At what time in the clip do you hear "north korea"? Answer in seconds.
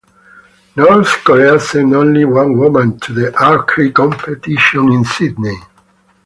0.77-1.59